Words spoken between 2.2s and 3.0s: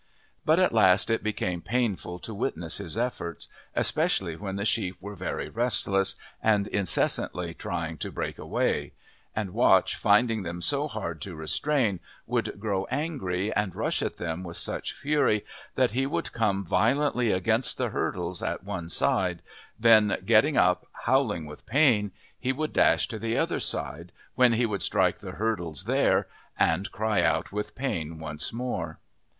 to witness his